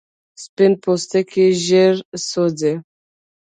سپین 0.43 0.73
پوستکی 0.81 1.45
ژر 1.65 1.95
سوځي 2.29 2.73